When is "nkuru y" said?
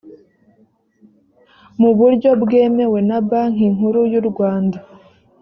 3.75-4.15